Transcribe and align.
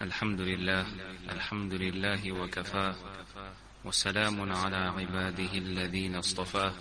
الحمد 0.00 0.40
لله 0.40 0.86
الحمد 1.30 1.74
لله 1.74 2.32
وكفاه 2.32 2.94
وسلام 3.84 4.52
على 4.52 4.76
عباده 4.76 5.52
الذين 5.52 6.16
اصطفاه 6.16 6.72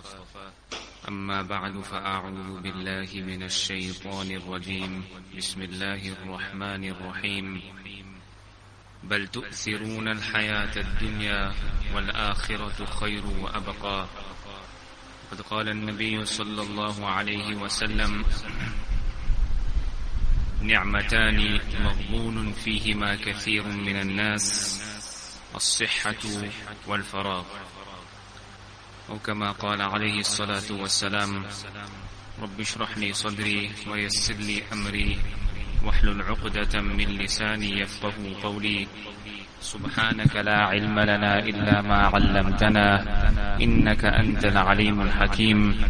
أما 1.07 1.41
بعد 1.41 1.79
فأعوذ 1.81 2.61
بالله 2.61 3.09
من 3.15 3.43
الشيطان 3.43 4.31
الرجيم. 4.31 5.03
بسم 5.37 5.61
الله 5.61 6.01
الرحمن 6.15 6.83
الرحيم. 6.89 7.61
بل 9.03 9.27
تؤثرون 9.27 10.07
الحياة 10.07 10.75
الدنيا 10.77 11.53
والآخرة 11.95 12.85
خير 12.85 13.25
وأبقى. 13.25 14.07
قد 15.31 15.41
قال 15.41 15.69
النبي 15.69 16.25
صلى 16.25 16.61
الله 16.61 17.07
عليه 17.07 17.55
وسلم 17.55 18.25
نعمتان 20.61 21.59
مغبون 21.83 22.51
فيهما 22.51 23.15
كثير 23.15 23.63
من 23.63 23.95
الناس 24.01 24.79
الصحة 25.55 26.23
والفراغ. 26.87 27.43
أو 29.09 29.19
كما 29.19 29.51
قال 29.51 29.81
عليه 29.81 30.19
الصلاة 30.19 30.71
والسلام 30.71 31.45
رب 32.41 32.59
اشرح 32.59 32.97
لي 32.97 33.13
صدري 33.13 33.71
ويسر 33.87 34.33
لي 34.33 34.63
أمري 34.73 35.17
واحلل 35.85 36.21
عقدة 36.21 36.81
من 36.81 37.07
لساني 37.17 37.79
يفقه 37.79 38.13
قولي. 38.43 38.87
سبحانك 39.61 40.35
لا 40.35 40.57
علم 40.57 40.99
لنا 40.99 41.39
إلا 41.39 41.81
ما 41.81 41.97
علمتنا 42.07 42.87
إنك 43.61 44.05
أنت 44.05 44.45
العليم 44.45 45.01
الحكيم. 45.01 45.81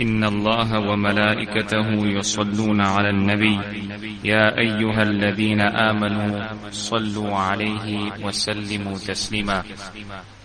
إن 0.00 0.24
الله 0.24 0.78
وملائكته 0.78 2.06
يصلون 2.06 2.80
على 2.80 3.10
النبي. 3.10 3.58
يا 4.24 4.58
أيها 4.58 5.02
الذين 5.02 5.60
آمنوا 5.60 6.46
صلوا 6.70 7.36
عليه 7.36 8.12
وسلموا 8.22 8.98
تسليما. 8.98 9.62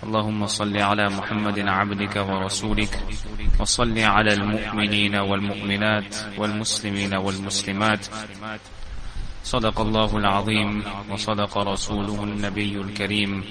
اللهم 0.03 0.45
صل 0.45 0.77
على 0.77 1.09
محمد 1.09 1.59
عبدك 1.59 2.15
ورسولك 2.29 2.93
وصل 3.59 3.99
على 3.99 4.33
المؤمنين 4.33 5.15
والمؤمنات 5.15 6.15
والمسلمين 6.37 7.13
والمسلمات. 7.13 8.05
صدق 9.43 9.81
الله 9.81 10.17
العظيم 10.17 10.83
وصدق 11.09 11.57
رسوله 11.57 12.23
النبي 12.23 12.73
الكريم. 12.81 13.43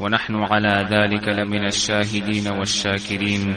ونحن 0.00 0.34
على 0.34 0.88
ذلك 0.90 1.28
لمن 1.28 1.66
الشاهدين 1.66 2.48
والشاكرين. 2.48 3.56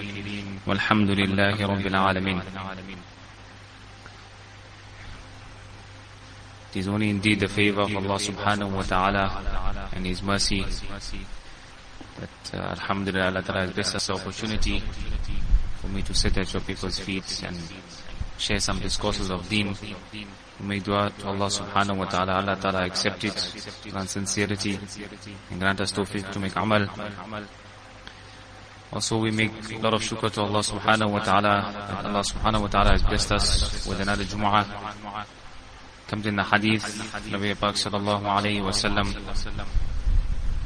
والحمد 0.67 1.09
لله 1.09 1.65
رب 1.65 1.85
العالمين 1.87 2.41
It 6.71 6.79
is 6.79 6.87
only 6.89 7.09
indeed 7.09 7.39
the 7.39 7.47
favor 7.47 7.81
of 7.81 7.95
Allah 7.95 8.19
subhanahu 8.19 8.71
wa 8.71 8.81
ta'ala 8.81 9.89
and 9.93 10.05
His 10.05 10.21
mercy 10.21 10.65
that 12.19 12.53
uh, 12.53 12.57
Alhamdulillah 12.75 13.27
Allah 13.31 13.61
has 13.61 13.71
blessed 13.71 13.95
us 13.95 14.07
the 14.07 14.13
opportunity 14.13 14.83
for 15.79 15.87
me 15.87 16.01
to 16.01 16.13
sit 16.13 16.37
at 16.37 16.51
your 16.53 16.61
people's 16.63 16.99
feet 16.99 17.43
and 17.47 17.55
share 18.37 18.59
some 18.59 18.79
discourses 18.79 19.29
of 19.31 19.47
deen. 19.47 19.73
We 20.59 20.65
make 20.67 20.83
dua 20.83 21.11
to 21.19 21.27
Allah 21.27 21.47
subhanahu 21.47 21.97
wa 21.97 22.05
ta'ala, 22.05 22.33
Allah 22.33 22.57
ta'ala 22.59 22.85
accept 22.85 23.23
it, 23.23 23.37
grant 23.89 24.09
sincerity 24.09 24.77
and 25.51 25.59
grant 25.59 25.79
us 25.79 25.93
tawfiq 25.93 26.29
to 26.31 26.39
make 26.39 26.55
amal. 26.57 26.87
Also 28.95 29.17
we 29.17 29.29
make 29.29 29.51
a 29.73 29.77
lot 29.79 29.93
of 29.93 30.01
shukr 30.01 30.31
to 30.31 30.41
Allah 30.41 30.61
subhanahu 30.61 31.11
wa 31.11 31.19
ta'ala 31.19 31.99
Allah 32.05 32.23
subhanahu 32.23 32.61
wa 32.61 32.67
ta'ala 32.67 32.91
has 32.91 33.03
blessed 33.03 33.31
us 33.33 33.85
with 33.85 33.99
another 33.99 34.23
Jumu'ah. 34.23 34.63
Comes 36.07 36.25
in 36.25 36.37
the 36.37 36.43
hadith, 36.43 36.85
Nabi 37.27 37.59
Pak 37.59 37.75
sallallahu 37.75 38.23
alayhi 38.23 38.63
wa 38.63 38.71
sallam, 38.71 39.11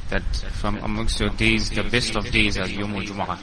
that 0.09 0.21
from 0.61 0.77
amongst 0.77 1.19
your 1.19 1.29
days, 1.29 1.71
the 1.71 1.81
best 1.81 2.15
of 2.15 2.29
days 2.29 2.57
are 2.59 2.67
Yawmul 2.67 3.01
Jumu'ah. 3.03 3.39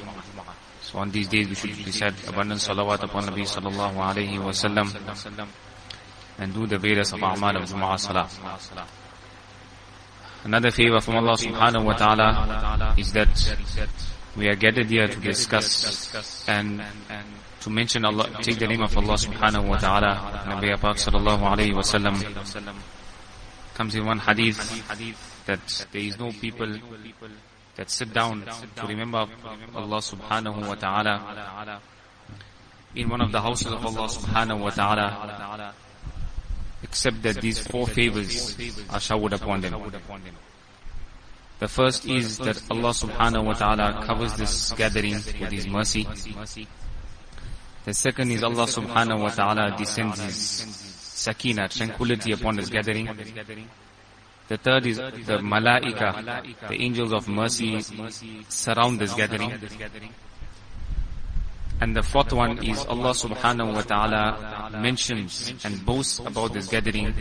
So 0.82 0.98
on 1.00 1.10
these 1.10 1.26
days 1.26 1.48
we 1.48 1.56
should 1.56 1.84
recite 1.84 2.14
abundant 2.28 2.60
salawat 2.60 3.02
upon 3.02 3.24
Nabi 3.24 3.42
sallallahu 3.42 3.96
alayhi 3.96 4.38
wa 4.38 4.52
sallam 4.54 5.48
and 6.38 6.54
do 6.54 6.64
the 6.68 6.78
various 6.78 7.12
of 7.12 7.18
a'mal 7.18 7.56
of 7.56 7.68
Jumu'ah 7.68 7.98
salah. 7.98 8.86
Another 10.44 10.70
favor 10.70 11.00
from 11.00 11.16
Allah 11.16 11.32
subhanahu 11.32 11.84
wa 11.84 11.94
ta'ala 11.94 12.94
is 12.96 13.10
that 13.14 13.34
we 14.36 14.48
are 14.48 14.54
gathered 14.54 14.86
here 14.86 15.08
to 15.08 15.20
discuss 15.20 16.46
and 16.48 16.82
to 17.60 17.70
mention 17.70 18.04
Allah, 18.04 18.28
take 18.42 18.58
the 18.58 18.66
name 18.66 18.82
of 18.82 18.96
Allah 18.96 19.14
subhanahu 19.14 19.66
wa 19.68 19.76
ta'ala. 19.78 20.44
Nabi 20.46 20.78
Pak 20.80 20.96
sallallahu 20.96 21.42
alayhi 21.42 21.74
wa 21.74 21.80
sallam 21.82 22.76
comes 23.74 23.94
in 23.94 24.04
one 24.06 24.18
hadith 24.18 24.60
that 25.46 25.86
there 25.92 26.02
is 26.02 26.18
no 26.18 26.30
people 26.32 26.78
that 27.76 27.90
sit 27.90 28.12
down 28.12 28.44
to 28.76 28.86
remember 28.86 29.26
Allah 29.74 29.98
subhanahu 29.98 30.66
wa 30.68 30.74
ta'ala 30.74 31.80
in 32.94 33.08
one 33.08 33.20
of 33.20 33.32
the 33.32 33.40
houses 33.40 33.66
of 33.72 33.84
Allah 33.84 34.08
subhanahu 34.08 34.60
wa 34.60 34.70
ta'ala 34.70 35.74
except 36.82 37.22
that 37.22 37.40
these 37.40 37.58
four 37.58 37.86
favors 37.86 38.56
are 38.90 39.00
showered 39.00 39.32
upon 39.32 39.60
them. 39.60 39.74
The 41.58 41.68
first 41.68 42.04
is 42.06 42.36
that 42.38 42.60
Allah 42.70 42.90
subhanahu 42.90 43.44
wa 43.44 43.52
ta'ala 43.54 44.04
covers 44.04 44.34
this 44.36 44.72
gathering 44.72 45.14
with 45.14 45.50
His 45.52 45.66
mercy. 45.66 46.06
The 47.84 47.94
second 47.94 48.30
is 48.32 48.42
Allah 48.42 48.66
subhanahu 48.66 49.20
wa 49.22 49.30
ta'ala 49.30 49.74
descends 49.78 50.20
His 50.20 50.36
sakina, 50.36 51.68
tranquility 51.68 52.32
upon 52.32 52.56
this 52.56 52.68
gathering. 52.68 53.08
The 54.48 54.58
third 54.58 54.86
is 54.86 54.98
the 54.98 55.38
malaika, 55.40 56.68
the 56.68 56.80
angels 56.80 57.12
of 57.12 57.26
mercy 57.26 57.80
surround 58.48 59.00
this 59.00 59.14
gathering. 59.14 59.52
And 61.80 61.96
the 61.96 62.02
fourth 62.02 62.32
one 62.32 62.62
is 62.64 62.84
Allah 62.84 63.10
subhanahu 63.12 63.74
wa 63.74 63.82
ta'ala 63.82 64.70
mentions 64.80 65.52
and 65.64 65.84
boasts 65.84 66.20
about 66.20 66.52
this 66.52 66.68
gathering 66.68 67.14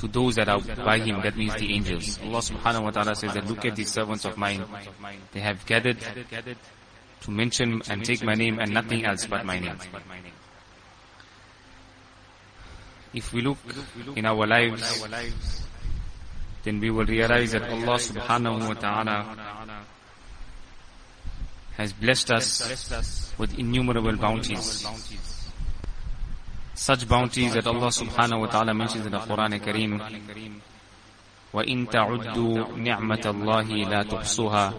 to 0.00 0.08
those 0.08 0.34
that 0.36 0.48
are 0.48 0.60
by 0.60 0.98
Him, 0.98 1.22
that 1.22 1.36
means 1.36 1.54
the 1.54 1.72
angels. 1.74 2.18
Allah 2.22 2.40
subhanahu 2.40 2.84
wa 2.84 2.90
ta'ala 2.90 3.14
says 3.14 3.32
that 3.34 3.46
look 3.46 3.64
at 3.64 3.76
these 3.76 3.90
servants 3.92 4.24
of 4.24 4.36
mine, 4.36 4.64
they 5.32 5.40
have 5.40 5.64
gathered 5.66 5.98
to 7.20 7.30
mention 7.30 7.80
and 7.88 8.04
take 8.04 8.22
my 8.22 8.34
name 8.34 8.58
and 8.58 8.72
nothing 8.72 9.04
else 9.04 9.26
but 9.26 9.44
my 9.44 9.58
name. 9.58 9.78
If 13.14 13.32
we 13.32 13.40
look 13.40 13.58
in 14.14 14.26
our 14.26 14.46
lives, 14.46 15.64
then 16.64 16.80
we 16.80 16.90
will 16.90 17.06
realize 17.06 17.52
that 17.52 17.62
Allah 17.62 17.96
subhanahu 17.96 18.68
wa 18.68 18.74
ta'ala 18.74 19.36
has 21.76 21.92
blessed 21.92 22.30
us 22.32 23.32
with 23.38 23.58
innumerable 23.58 24.16
bounties 24.16 24.84
Such 26.75 27.07
bounties 27.07 27.53
that 27.53 27.67
Allah 27.67 27.87
subhanahu 27.87 28.41
wa 28.41 28.47
ta'ala 28.47 28.73
mentions 28.73 29.05
in 29.05 29.11
the 29.11 29.19
Quran 29.19 29.59
Kareem. 29.59 30.61
وَإِن 31.53 31.91
تَعُدُّوا 31.91 32.79
نِعْمَةَ 32.79 33.23
اللَّهِ 33.23 33.85
لَا 33.85 34.03
تُحْصُوهَا 34.03 34.73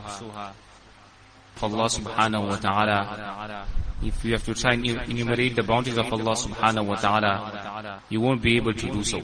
Allah 1.62 1.84
subhanahu 1.84 2.48
wa 2.48 2.56
ta'ala, 2.56 3.66
if 4.02 4.24
you 4.24 4.32
have 4.32 4.44
to 4.44 4.54
try 4.54 4.72
and 4.72 4.84
enumerate 4.84 5.54
the 5.54 5.62
bounties 5.62 5.96
of 5.96 6.12
Allah 6.12 6.34
subhanahu 6.34 6.86
wa 6.86 6.96
ta'ala, 6.96 8.02
you 8.08 8.20
won't 8.20 8.42
be 8.42 8.56
able 8.56 8.72
to 8.74 8.90
do 8.90 9.04
so. 9.04 9.22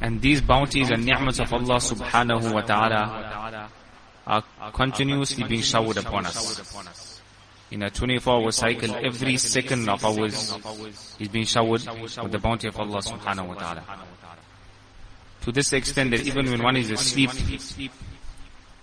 And 0.00 0.20
these 0.20 0.40
bounties 0.40 0.90
and 0.90 1.04
ni'mats 1.04 1.38
of 1.38 1.52
Allah 1.52 1.76
subhanahu 1.76 2.52
wa 2.52 2.60
ta'ala 2.62 3.70
are 4.26 4.42
continuously 4.72 5.44
being 5.44 5.62
showered 5.62 5.98
upon 5.98 6.26
us. 6.26 7.07
In 7.71 7.83
a 7.83 7.89
24 7.91 8.33
hour 8.33 8.51
cycle, 8.51 8.95
every 8.95 9.37
second 9.37 9.87
of 9.89 10.03
ours 10.03 10.55
is 11.19 11.27
being 11.27 11.45
showered 11.45 11.81
with 12.01 12.31
the 12.31 12.39
bounty 12.39 12.67
of 12.67 12.79
Allah 12.79 12.97
subhanahu 12.97 13.47
wa 13.47 13.53
ta'ala. 13.53 13.83
To 15.41 15.51
this 15.51 15.73
extent 15.73 16.11
that 16.11 16.21
even 16.21 16.49
when 16.49 16.63
one 16.63 16.77
is 16.77 16.89
asleep, 16.89 17.29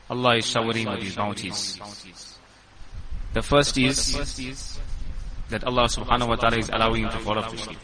Allah 0.08 0.36
is 0.36 0.46
showering 0.46 0.88
with 0.88 1.02
His 1.02 1.16
bounties. 1.16 1.80
The 3.32 3.42
first 3.42 3.76
is 3.76 4.78
that 5.48 5.64
Allah 5.64 5.84
subhanahu 5.84 6.28
wa 6.28 6.36
ta'ala 6.36 6.58
is 6.58 6.70
allowing 6.70 7.02
you 7.02 7.10
to 7.10 7.18
fall 7.18 7.38
off 7.38 7.50
to 7.50 7.58
sleep. 7.58 7.78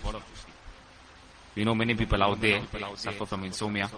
We 1.54 1.64
know 1.64 1.74
many 1.74 1.94
people 1.94 2.22
out 2.22 2.40
there 2.40 2.62
suffer 2.94 3.26
from 3.26 3.44
insomnia. 3.44 3.90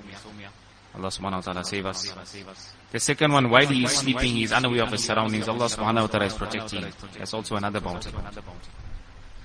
Allah 0.95 1.09
subhanahu 1.09 1.35
wa 1.37 1.41
ta'ala 1.41 1.65
save 1.65 1.87
us. 1.87 2.15
The 2.93 3.01
second 3.01 3.33
one, 3.33 3.51
while 3.51 3.67
he 3.67 3.85
is 3.85 3.93
sleeping, 3.93 4.35
he 4.37 4.45
is 4.45 4.53
unaware 4.53 4.85
of 4.85 4.93
his 4.93 5.03
surroundings. 5.05 5.49
Allah 5.49 5.67
subhanahu 5.67 6.03
wa 6.03 6.07
ta'ala 6.07 6.27
is 6.27 6.35
protecting. 6.35 6.87
That's 7.19 7.35
also 7.35 7.57
another 7.57 7.81
bounty. 7.81 8.11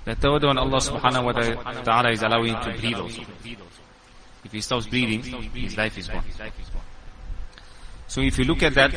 The 0.06 0.16
third 0.16 0.44
one, 0.44 0.57
Allah 0.57 0.78
subhanahu 0.78 1.25
wa 1.25 1.81
ta'ala 1.81 2.12
is 2.12 2.22
allowing 2.22 2.54
him 2.54 2.63
to 2.63 2.80
breathe 2.80 2.98
also. 2.98 3.22
If 4.46 4.51
he 4.51 4.62
stops 4.62 4.88
breathing, 4.88 5.22
his 5.54 5.75
life 5.75 5.98
is 5.98 6.07
gone. 6.07 6.24
So 8.07 8.22
if 8.22 8.38
you 8.38 8.45
look 8.45 8.63
at 8.63 8.74
that, 8.75 8.94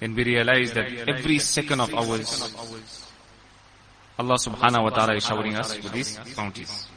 then 0.00 0.14
we 0.14 0.24
realize 0.24 0.72
that 0.72 0.90
every 1.08 1.38
second 1.38 1.80
of 1.80 1.94
ours, 1.94 2.54
Allah 4.18 4.36
subhanahu 4.36 4.84
wa 4.84 4.90
ta'ala 4.90 5.14
is 5.16 5.24
showering 5.24 5.56
us 5.56 5.76
with 5.76 5.92
these 5.92 6.18
bounties. 6.34 6.88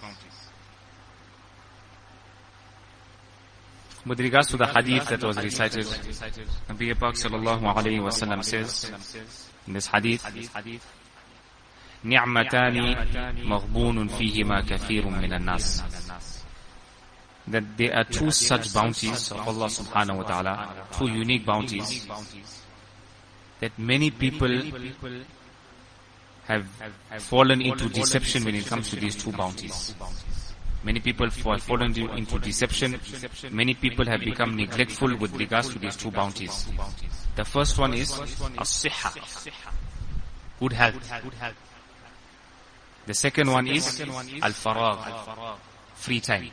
With 4.07 4.21
regards 4.21 4.49
to 4.49 4.57
the 4.59 4.67
hadith 4.67 5.09
that 5.09 5.23
was 5.25 5.37
recited, 5.39 5.87
Nabi 6.69 6.99
Pak 6.99 7.15
sallallahu 7.15 7.63
alayhi 7.75 8.03
wa 8.03 8.11
sallam 8.11 8.45
says 8.45 8.91
in 9.67 9.73
this 9.73 9.87
hadith, 9.87 10.23
نعمتان 12.05 12.77
مغبون 13.49 14.09
فيهما 14.09 14.61
كثير 14.61 15.09
من 15.09 15.33
الناس 15.33 15.83
that 17.49 17.77
there 17.77 17.95
are 17.95 18.05
two 18.05 18.31
such 18.31 18.73
bounties 18.73 19.31
of 19.31 19.47
Allah 19.47 19.67
subhanahu 19.67 20.17
wa 20.17 20.23
ta'ala, 20.23 20.75
two 20.93 21.09
unique 21.09 21.45
bounties, 21.45 22.07
that 23.61 23.79
many 23.79 24.11
people 24.11 24.49
have 26.47 26.67
fallen 27.19 27.61
into 27.61 27.89
deception 27.89 28.45
when 28.45 28.55
it 28.55 28.67
comes 28.67 28.91
to 28.91 28.97
these 28.97 29.17
two 29.17 29.33
bounties. 29.33 29.95
Many 30.82 31.02
people 31.02 31.30
have 31.30 31.62
fallen 31.64 31.94
into 31.98 32.40
deception. 32.40 33.00
Many 33.52 33.74
people 33.74 34.06
have 34.06 34.22
become 34.22 34.56
neglectful 34.56 35.16
with 35.18 35.36
regards 35.36 35.70
to 35.70 35.80
these 35.80 35.98
two 35.98 36.10
bounties. 36.10 36.68
The 37.36 37.44
first 37.44 37.78
one 37.78 37.94
is 37.94 38.18
as-sihha, 38.18 39.52
good 40.60 40.74
health. 40.74 41.12
The 43.06 43.14
second 43.14 43.52
one 43.52 43.68
is 43.68 44.00
al-faragh, 44.00 45.58
free 45.96 46.22
time. 46.22 46.50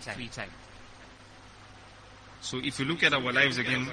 So 2.41 2.59
if 2.63 2.79
you 2.81 2.85
look 2.85 3.03
at 3.05 3.13
our 3.13 3.33
lives 3.33 3.59
again, 3.59 3.89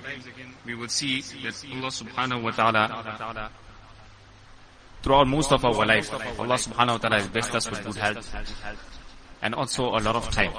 we 0.66 0.74
will 0.74 0.90
see 0.90 1.22
that 1.22 1.64
Allah 1.72 1.90
subhanahu 1.90 2.42
wa 2.42 2.52
ta'ala, 2.52 3.52
throughout 5.04 5.28
most 5.28 5.52
of 5.52 5.64
our 5.64 5.86
life, 5.86 6.12
Allah 6.40 6.56
subhanahu 6.56 6.92
wa 6.92 6.98
ta'ala 6.98 7.20
has 7.20 7.28
blessed 7.28 7.56
us 7.56 7.70
with 7.70 7.84
good 7.84 7.98
health 7.98 8.34
and 9.44 9.54
also 9.54 9.90
a 9.90 10.00
lot 10.00 10.16
of 10.16 10.32
time. 10.32 10.54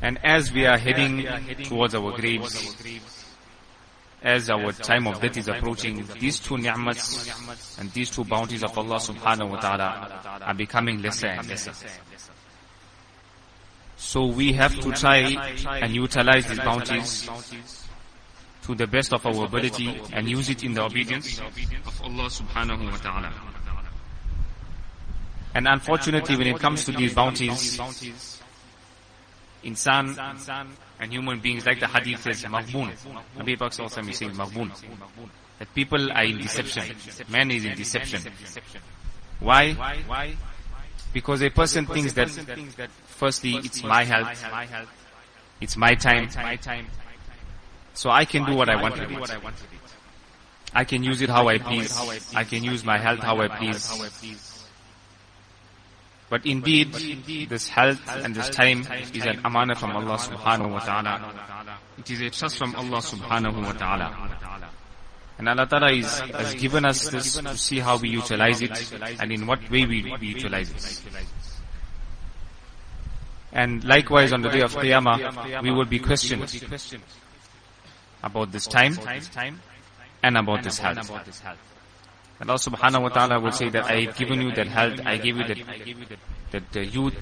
And 0.00 0.18
as 0.24 0.50
we 0.50 0.66
are 0.66 0.78
heading 0.78 1.26
towards 1.64 1.94
our 1.94 2.12
graves, 2.16 2.74
as 4.22 4.48
our 4.48 4.72
time 4.72 5.06
of 5.06 5.20
death 5.20 5.36
is 5.36 5.46
approaching, 5.46 6.04
these 6.18 6.40
two 6.40 6.56
ni'mats 6.56 7.78
and 7.78 7.92
these 7.92 8.10
two 8.10 8.24
bounties 8.24 8.64
of 8.64 8.76
Allah 8.76 8.96
subhanahu 8.96 9.50
wa 9.50 9.60
ta'ala 9.60 10.40
are 10.42 10.54
becoming 10.54 11.02
lesser 11.02 11.28
and 11.28 11.46
lesser. 11.48 11.72
So 13.98 14.26
we 14.26 14.54
have 14.54 14.78
to 14.80 14.90
try 14.92 15.18
and 15.80 15.94
utilize 15.94 16.48
these 16.48 16.58
bounties 16.58 17.28
to 18.62 18.74
the 18.74 18.86
best 18.86 19.12
of 19.12 19.24
our 19.26 19.44
ability 19.44 20.00
and 20.12 20.28
use 20.28 20.48
it 20.48 20.64
in 20.64 20.72
the 20.72 20.82
obedience 20.82 21.38
of 21.40 22.02
Allah 22.02 22.28
subhanahu 22.28 22.90
wa 22.90 22.96
ta'ala. 22.96 23.55
And 25.56 25.66
unfortunately 25.66 26.36
when 26.36 26.48
it 26.48 26.58
comes 26.58 26.84
to 26.84 26.92
these 26.92 27.14
bounties, 27.14 27.80
insan 29.64 30.14
and 31.00 31.10
human 31.10 31.40
beings 31.40 31.64
like 31.64 31.80
the 31.80 31.86
hadith 31.86 32.20
says, 32.20 32.44
maghboon. 32.44 32.92
Nabi 33.38 33.58
Pak 33.58 33.80
also 33.80 34.02
is 34.02 34.18
saying 34.18 34.32
maghboon. 34.32 34.70
That 35.58 35.74
people 35.74 36.12
are 36.12 36.24
in 36.24 36.36
deception. 36.36 36.94
Man 37.30 37.50
is 37.50 37.64
in 37.64 37.74
deception. 37.74 38.20
Why? 39.40 39.74
Because 41.14 41.40
a 41.40 41.48
person 41.48 41.86
thinks 41.86 42.12
that 42.12 42.28
firstly 43.06 43.54
it's 43.56 43.82
my 43.82 44.04
health, 44.04 44.28
it's 45.62 45.78
my 45.78 45.94
time, 45.94 46.28
so 47.94 48.10
I 48.10 48.26
can 48.26 48.44
do 48.44 48.54
what 48.54 48.68
I 48.68 48.76
want 48.76 48.96
to 48.96 49.06
do. 49.06 49.24
I 50.74 50.84
can 50.84 51.02
use 51.02 51.22
it 51.22 51.30
how 51.30 51.48
I 51.48 51.56
please. 51.56 51.96
I 52.34 52.44
can 52.44 52.62
use 52.62 52.84
my 52.84 52.98
health 52.98 53.20
how 53.20 53.40
I 53.40 53.48
please. 53.48 54.52
But 56.28 56.44
indeed, 56.44 56.92
this 57.48 57.68
health 57.68 58.00
and 58.08 58.34
this 58.34 58.50
time 58.50 58.86
is 59.14 59.24
an 59.24 59.40
amana 59.44 59.74
from 59.76 59.92
Allah 59.94 60.18
subhanahu 60.18 60.70
wa 60.70 60.80
ta'ala. 60.80 61.32
It 61.98 62.10
is 62.10 62.20
a 62.20 62.30
trust 62.30 62.58
from 62.58 62.74
Allah 62.74 62.98
subhanahu 62.98 63.64
wa 63.64 63.72
ta'ala. 63.72 64.36
And 65.38 65.48
Allah 65.48 65.66
Ta'ala 65.66 65.92
is, 65.92 66.20
has 66.20 66.54
given 66.54 66.84
us 66.84 67.10
this 67.10 67.36
to 67.36 67.56
see 67.58 67.78
how 67.78 67.98
we 67.98 68.08
utilize 68.08 68.62
it 68.62 68.92
and 69.20 69.30
in 69.30 69.46
what 69.46 69.60
way 69.70 69.84
we, 69.84 70.14
we 70.18 70.28
utilize 70.28 70.70
it. 70.70 71.02
And 73.52 73.84
likewise 73.84 74.32
on 74.32 74.42
the 74.42 74.48
day 74.48 74.62
of 74.62 74.74
Qiyamah, 74.74 75.62
we 75.62 75.70
will 75.70 75.84
be 75.84 75.98
questioned 75.98 76.42
about 78.22 78.50
this 78.50 78.66
time 78.66 78.98
and 80.22 80.38
about 80.38 80.62
this 80.62 80.78
health. 80.78 81.10
Allah 82.40 82.54
subhanahu 82.58 83.02
wa 83.02 83.08
ta'ala 83.08 83.40
will 83.40 83.52
say 83.52 83.70
that 83.70 83.84
I 83.84 84.02
have 84.02 84.16
given 84.16 84.42
you 84.42 84.52
that 84.52 84.66
health, 84.66 85.00
I 85.06 85.16
gave 85.16 85.38
you 85.38 85.44
that, 85.44 85.58
that, 86.50 86.72
that 86.72 86.84
youth, 86.86 87.14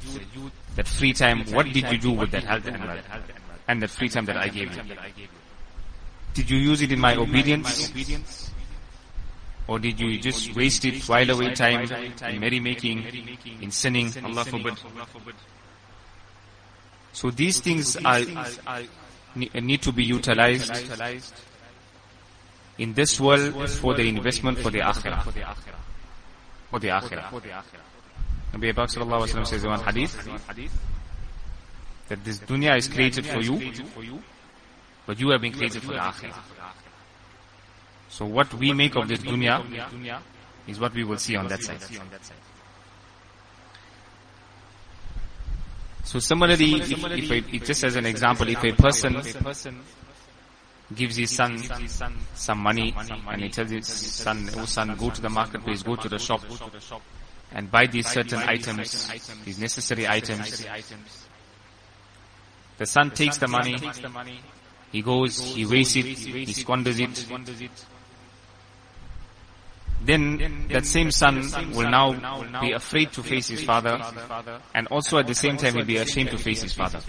that 0.74 0.88
free 0.88 1.12
time. 1.12 1.44
What 1.52 1.66
did 1.66 1.90
you 1.92 1.98
do 1.98 2.10
with 2.12 2.32
that 2.32 2.44
health 2.44 2.66
and 2.66 2.84
wealth? 2.84 3.04
And 3.68 3.80
that 3.82 3.90
free 3.90 4.08
time 4.08 4.24
that 4.26 4.36
I 4.36 4.48
gave 4.48 4.74
you? 4.74 4.82
Did 6.34 6.50
you 6.50 6.58
use 6.58 6.82
it 6.82 6.90
in 6.90 6.98
my 6.98 7.14
obedience? 7.14 8.50
Or 9.66 9.78
did 9.78 9.98
you 10.00 10.18
just 10.18 10.54
waste 10.54 10.84
it, 10.84 11.08
while 11.08 11.30
away 11.30 11.54
time 11.54 11.82
in 11.90 12.40
merrymaking, 12.40 13.62
in 13.62 13.70
sinning? 13.70 14.12
Allah 14.22 14.44
forbid. 14.44 14.74
So 17.12 17.30
these 17.30 17.60
things 17.60 17.96
are, 18.04 18.20
need 19.36 19.82
to 19.82 19.92
be 19.92 20.04
utilized 20.04 20.74
in 22.78 22.94
this 22.94 23.20
world 23.20 23.70
for 23.70 23.94
the 23.94 24.08
investment 24.08 24.58
for 24.58 24.70
the 24.70 24.80
akhirah. 24.80 25.22
For 26.70 26.80
the 26.80 26.88
akhirah. 26.88 27.30
Nabi 28.52 28.74
Pak 28.74 28.88
sallallahu 28.88 29.26
alayhi 29.26 29.36
wa 29.36 29.44
says 29.44 29.64
in 29.64 29.70
one 29.70 29.80
hadith 29.80 30.28
that 32.08 32.24
this 32.24 32.38
dunya 32.38 32.76
is 32.76 32.88
created 32.88 33.26
for 33.26 33.40
you, 33.40 34.22
but 35.06 35.18
you 35.18 35.30
have 35.30 35.40
been 35.40 35.52
created 35.52 35.82
for 35.82 35.92
the 35.92 35.98
akhirah. 35.98 36.34
So 38.08 38.26
what 38.26 38.52
we 38.54 38.72
make 38.72 38.94
of 38.96 39.08
this 39.08 39.20
dunya 39.20 40.20
is 40.66 40.78
what 40.78 40.94
we 40.94 41.04
will 41.04 41.18
see 41.18 41.36
on 41.36 41.48
that 41.48 41.62
side. 41.62 41.80
So 46.04 46.18
similarly, 46.18 46.74
if, 46.74 46.90
if 46.92 47.30
a, 47.30 47.58
just 47.64 47.82
as 47.82 47.96
an 47.96 48.06
example, 48.06 48.46
if 48.48 48.62
a 48.62 48.72
person 48.72 49.16
gives 50.92 51.16
his 51.16 51.30
son 51.30 51.58
some 52.34 52.58
money 52.58 52.94
and 53.28 53.42
he 53.42 53.48
tells 53.48 53.70
his 53.70 53.86
son, 53.86 54.50
oh 54.56 54.64
son, 54.64 54.94
go 54.96 55.10
to 55.10 55.20
the 55.20 55.30
marketplace, 55.30 55.82
go 55.82 55.96
to 55.96 56.08
the 56.08 56.18
shop. 56.18 56.42
and 57.52 57.70
buy 57.70 57.86
these 57.86 58.08
certain 58.08 58.40
items, 58.40 59.08
these 59.44 59.58
necessary 59.58 60.06
items. 60.08 60.66
The 62.76 62.86
son 62.86 63.10
takes 63.12 63.38
the 63.38 63.48
money, 63.48 63.76
he 64.92 65.02
goes, 65.02 65.54
he 65.54 65.64
wastes 65.64 65.96
it, 65.96 66.04
he 66.04 66.52
squanders 66.52 66.98
it. 67.00 67.26
Then 70.02 70.66
that 70.68 70.84
same 70.84 71.10
son 71.10 71.40
will 71.72 71.88
now 71.88 72.60
be 72.60 72.72
afraid 72.72 73.12
to 73.12 73.22
face 73.22 73.48
his 73.48 73.64
father. 73.64 73.98
and 74.74 74.86
also 74.88 75.18
at 75.18 75.26
the 75.26 75.34
same 75.34 75.56
time 75.56 75.74
he'll 75.74 75.84
be 75.84 75.96
ashamed 75.96 76.30
to 76.30 76.38
face 76.38 76.62
his 76.62 76.74
father. 76.74 77.00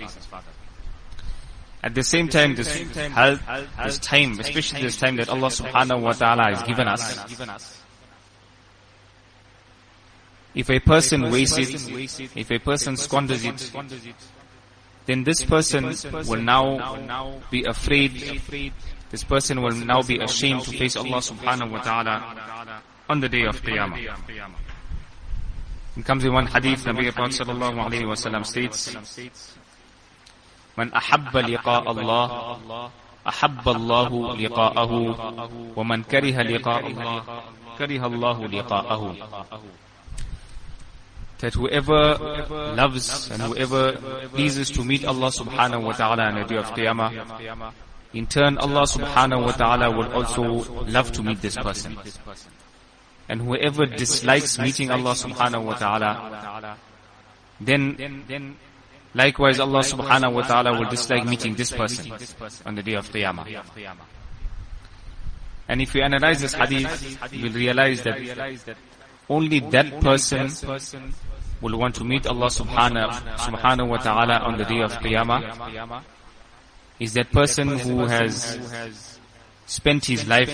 At 1.85 1.93
the 1.93 2.01
same 2.01 2.27
time, 2.29 2.55
this 2.55 2.73
health, 3.13 3.41
this 3.83 3.99
time, 3.99 4.39
especially 4.39 4.81
this 4.81 4.97
time 4.97 5.17
that 5.17 5.29
Allah 5.29 5.49
subhanahu 5.49 6.01
wa 6.01 6.13
ta'ala 6.13 6.49
has 6.55 6.63
given 6.63 6.87
us, 6.87 7.79
if 10.55 10.67
a 10.71 10.79
person 10.79 11.29
wastes 11.29 11.57
it, 11.59 12.31
if 12.35 12.49
a 12.49 12.57
person 12.57 12.97
squanders 12.97 13.45
it, 13.45 13.71
then 15.05 15.23
this 15.23 15.43
person 15.45 15.93
will 16.25 16.41
now 16.41 17.39
be 17.51 17.63
afraid, 17.65 18.41
this 19.11 19.23
person 19.23 19.61
will 19.61 19.75
now 19.75 20.01
be 20.01 20.17
ashamed 20.17 20.63
to 20.63 20.71
face 20.71 20.95
Allah 20.95 21.21
subhanahu 21.21 21.69
wa 21.69 21.81
ta'ala 21.83 22.81
on 23.07 23.19
the 23.19 23.29
day 23.29 23.45
of 23.45 23.61
Qiyamah. 23.61 24.09
It 25.97 26.03
comes 26.03 26.25
in 26.25 26.33
one 26.33 26.47
hadith, 26.47 26.83
Nabi 26.83 27.13
Prophet 27.13 27.45
sallallahu 27.45 27.77
alayhi 27.77 28.07
wa 28.07 28.15
sallam 28.15 28.43
states, 28.43 28.95
من 30.77 30.93
أحب 30.93 31.37
لقاء 31.37 31.91
الله 31.91 32.25
أحب 33.27 33.69
الله 33.69 34.35
لقاءه 34.35 34.91
ومن 35.75 36.03
كره 36.03 36.41
لقاء 36.41 36.87
الله 36.87 37.23
كره 37.77 38.05
الله 38.05 38.37
لقاءه 38.47 39.15
that 41.39 41.53
whoever 41.53 42.17
loves 42.75 43.29
and 43.29 43.41
whoever 43.41 43.93
pleases 44.29 44.71
to 44.71 44.83
meet 44.83 45.05
Allah 45.05 45.27
subhanahu 45.27 45.83
wa 45.83 45.91
ta'ala 45.91 46.23
on 46.31 46.35
the 46.35 46.43
day 46.45 46.55
of 46.55 46.65
Qiyamah, 46.71 47.71
in 48.13 48.25
turn 48.25 48.57
Allah 48.57 48.83
subhanahu 48.83 49.43
wa 49.45 49.51
ta'ala 49.51 49.91
will 49.91 50.11
also 50.13 50.63
love 50.85 51.11
to 51.11 51.21
meet 51.23 51.41
this 51.41 51.57
person. 51.57 51.97
And 53.27 53.41
whoever 53.41 53.85
dislikes 53.85 54.57
meeting 54.59 54.91
Allah 54.91 55.11
subhanahu 55.11 55.65
wa 55.65 55.73
ta'ala, 55.75 56.77
then 57.59 58.55
likewise 59.15 59.59
Allah 59.59 59.79
subhanahu 59.79 60.33
wa 60.33 60.41
ta'ala 60.43 60.77
will 60.77 60.89
dislike 60.89 61.25
meeting 61.25 61.55
this 61.55 61.71
person 61.71 62.11
on 62.65 62.75
the 62.75 62.83
day 62.83 62.93
of 62.93 63.09
Qiyamah. 63.09 63.47
And 65.67 65.81
if 65.81 65.93
we 65.93 66.01
analyze 66.03 66.41
this 66.41 66.53
hadith, 66.53 67.17
we'll 67.31 67.53
realize 67.53 68.03
that 68.03 68.19
only 69.29 69.59
that 69.71 69.99
person 70.01 70.51
will 71.61 71.79
want 71.79 71.95
to 71.95 72.03
meet 72.03 72.27
Allah 72.27 72.47
subhanahu, 72.47 73.09
subhanahu 73.37 73.87
wa 73.87 73.97
ta'ala 73.97 74.39
on 74.45 74.57
the 74.57 74.65
day 74.65 74.81
of 74.81 74.91
Qiyamah. 74.99 76.03
Is 76.99 77.13
that 77.13 77.31
person 77.31 77.79
who 77.79 78.05
has 78.05 79.17
spent 79.65 80.05
his 80.05 80.27
life 80.27 80.51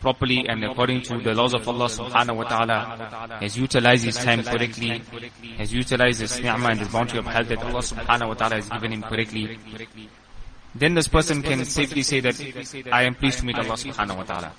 properly 0.00 0.46
and 0.48 0.64
according 0.64 1.02
to 1.02 1.18
the 1.18 1.34
laws 1.34 1.54
of 1.54 1.68
Allah 1.68 1.86
subhanahu 1.86 2.36
wa 2.36 2.44
ta'ala, 2.44 3.38
has 3.40 3.56
utilized 3.56 4.04
his 4.04 4.16
time 4.16 4.42
correctly, 4.42 5.02
has 5.58 5.72
utilized 5.72 6.20
his 6.20 6.40
ni'mah 6.40 6.70
and 6.70 6.80
his 6.80 6.88
bounty 6.88 7.18
of 7.18 7.26
health 7.26 7.48
that 7.48 7.58
Allah 7.62 7.80
subhanahu 7.80 8.28
wa 8.28 8.34
ta'ala 8.34 8.54
has 8.56 8.68
given 8.68 8.92
him 8.92 9.02
correctly, 9.02 9.58
then 10.74 10.94
this 10.94 11.08
person 11.08 11.42
can 11.42 11.64
safely 11.64 12.02
say 12.02 12.20
that 12.20 12.40
I 12.92 13.02
am 13.04 13.14
pleased 13.14 13.40
to 13.40 13.44
meet 13.46 13.58
Allah 13.58 13.74
subhanahu 13.76 14.16
wa 14.16 14.22
ta'ala. 14.24 14.52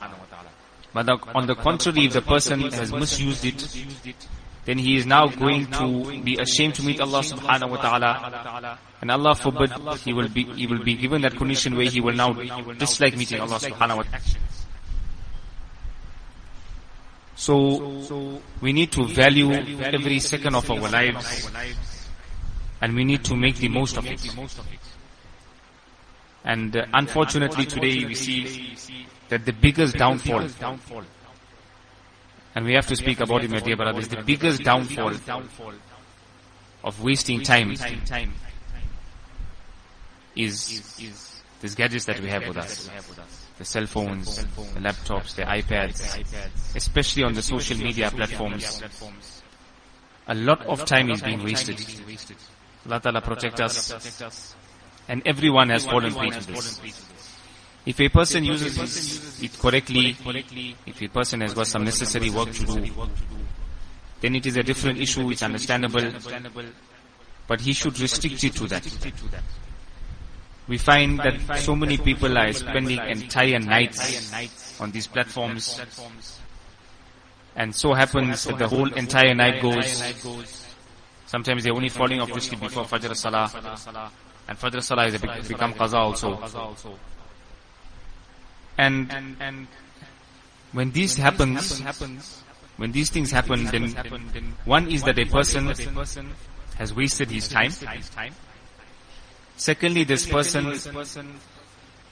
But 0.94 1.10
on 1.34 1.48
the 1.48 1.56
contrary, 1.56 2.06
if 2.06 2.14
the 2.14 2.22
person 2.22 2.62
has 2.72 2.92
misused 2.92 3.46
it, 3.46 4.18
then 4.66 4.78
he 4.78 4.96
is 4.98 5.06
now 5.06 5.28
going 5.28 5.66
to 5.72 6.22
be 6.22 6.38
ashamed 6.38 6.76
to 6.76 6.84
meet 6.84 7.00
Allah 7.02 7.22
subhanahu 7.22 7.70
wa 7.72 7.78
ta'ala. 7.82 8.78
And 9.02 9.10
Allah 9.10 9.34
forbid, 9.34 9.72
he 10.04 10.14
will 10.14 10.28
be, 10.30 10.44
he 10.54 10.68
will 10.68 10.84
be 10.84 10.96
given 10.96 11.22
that 11.24 11.36
condition 11.36 11.76
where 11.76 11.90
he 11.90 12.00
will 12.02 12.14
now 12.14 12.34
dislike 12.78 13.18
meeting 13.18 13.40
Allah 13.40 13.58
subhanahu 13.58 13.98
wa 13.98 14.04
ta'ala. 14.04 14.22
So, 17.36 18.42
we 18.62 18.74
need 18.74 18.92
to 18.92 19.08
value 19.08 19.52
every 19.52 20.20
second 20.20 20.56
of 20.56 20.70
our 20.70 20.90
lives, 20.90 21.50
and 22.82 22.96
we 22.96 23.04
need 23.04 23.24
to 23.26 23.36
make 23.36 23.56
the 23.56 23.70
most 23.70 23.98
of 23.98 24.06
it. 24.06 24.22
And 26.44 26.76
uh, 26.76 26.86
unfortunately 26.94 27.66
today 27.66 28.04
we 28.06 28.16
see 28.16 28.76
that 29.30 29.46
the 29.46 29.54
biggest 29.54 29.96
downfall, 29.96 30.48
and 32.56 32.66
we 32.66 32.74
have 32.74 32.88
to 32.88 32.96
speak 32.96 33.20
about 33.20 33.44
it, 33.44 33.52
my 33.52 33.60
dear 33.60 33.78
brothers, 33.78 34.08
the 34.08 34.24
biggest 34.24 34.64
downfall 34.64 35.14
of 36.84 37.04
wasting 37.04 37.42
time 37.44 37.76
is 40.36 41.31
these 41.62 41.76
gadgets 41.76 42.06
that 42.06 42.20
we 42.20 42.30
have 42.30 42.48
with 42.48 42.58
us. 42.58 42.90
The 43.58 43.66
cell 43.66 43.86
phones, 43.86 44.38
the 44.38 44.80
laptops, 44.80 45.36
the 45.36 45.44
iPads, 45.44 46.76
especially 46.76 47.24
on 47.24 47.34
the 47.34 47.42
social 47.42 47.78
media 47.78 48.10
platforms. 48.10 48.82
A 50.28 50.36
lot 50.36 50.66
of 50.66 50.86
time 50.86 51.12
is 51.12 51.22
being 51.22 51.44
wasted. 51.44 51.80
Allah 52.86 53.00
Ta'ala 53.00 53.22
protect 53.22 53.62
us 53.62 54.56
and 55.08 55.22
everyone 55.26 55.70
has 55.70 55.86
fallen 55.86 56.14
prey 56.14 56.30
to 56.30 56.48
this. 56.48 56.80
If 57.86 58.00
a 58.00 58.10
person 58.10 58.44
uses 58.44 59.42
it 59.44 59.58
correctly, 59.60 60.16
if 60.86 61.02
a 61.02 61.08
person 61.08 61.42
has 61.42 61.54
got 61.54 61.68
some 61.68 61.84
necessary 61.84 62.30
work 62.30 62.52
to 62.52 62.66
do, 62.66 62.92
then 64.22 64.36
it 64.36 64.46
is 64.46 64.56
a 64.58 64.64
different 64.64 65.00
issue, 65.00 65.30
it's 65.32 65.42
understandable, 65.44 66.12
but 67.48 67.62
he 67.62 67.74
should 67.74 68.00
restrict 68.00 68.44
it 68.44 68.56
to 68.56 68.68
that. 68.68 68.86
We 70.72 70.78
find 70.78 71.20
that 71.20 71.60
so 71.60 71.76
many 71.76 71.98
people 71.98 72.38
are 72.38 72.54
spending 72.54 72.98
entire 72.98 73.60
nights 73.60 74.80
on 74.80 74.92
these 74.92 75.06
platforms, 75.06 75.82
and 77.58 77.76
so 77.76 77.94
happens 77.94 78.46
that 78.46 78.58
the 78.58 78.70
whole 78.70 78.88
entire 78.94 79.36
night 79.36 79.62
goes. 79.62 80.02
Sometimes 81.26 81.66
they're 81.66 81.74
only 81.74 81.90
falling 81.90 82.22
off 82.22 82.32
to 82.32 82.40
sleep 82.40 82.62
before 82.62 82.86
Fajr 82.86 83.14
Salah, 83.18 83.52
and 84.48 84.58
Fajr 84.58 84.82
Salah 84.82 85.08
is 85.08 85.16
a 85.16 85.20
become 85.20 85.74
qaza 85.74 85.98
also. 85.98 86.40
And, 88.78 89.12
and 89.42 89.68
when 90.72 90.92
this 90.92 91.18
happens, 91.18 91.82
when 92.78 92.94
these 92.94 93.10
things 93.10 93.30
happen, 93.30 93.66
then 93.66 94.56
one 94.64 94.88
is 94.88 95.04
that 95.04 95.20
a 95.20 95.26
person 95.26 95.66
has 96.78 96.94
wasted 96.96 97.30
his 97.30 97.50
time. 97.50 97.74
Secondly, 99.58 100.04
this 100.04 100.26
person 100.26 100.74